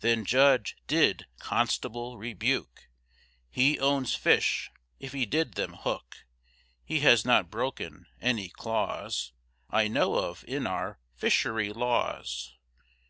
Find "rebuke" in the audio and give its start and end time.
2.16-2.88